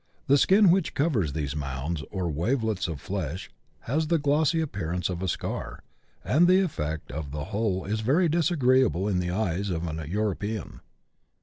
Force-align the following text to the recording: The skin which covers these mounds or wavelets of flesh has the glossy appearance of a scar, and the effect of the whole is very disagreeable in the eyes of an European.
The 0.25 0.39
skin 0.39 0.71
which 0.71 0.95
covers 0.95 1.33
these 1.33 1.55
mounds 1.55 2.03
or 2.09 2.27
wavelets 2.27 2.87
of 2.87 2.99
flesh 2.99 3.51
has 3.81 4.07
the 4.07 4.17
glossy 4.17 4.59
appearance 4.59 5.09
of 5.11 5.21
a 5.21 5.27
scar, 5.27 5.83
and 6.25 6.47
the 6.47 6.59
effect 6.61 7.11
of 7.11 7.29
the 7.29 7.45
whole 7.53 7.85
is 7.85 7.99
very 7.99 8.27
disagreeable 8.27 9.07
in 9.07 9.19
the 9.19 9.29
eyes 9.29 9.69
of 9.69 9.85
an 9.85 10.03
European. 10.09 10.79